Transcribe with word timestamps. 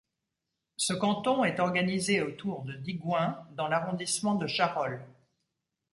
Ce 0.77 0.93
canton 0.93 1.43
est 1.43 1.59
organisé 1.59 2.23
autour 2.23 2.63
de 2.63 2.73
Digoin 2.73 3.47
dans 3.51 3.67
l'arrondissement 3.67 4.33
de 4.33 4.47
Charolles. 4.47 5.05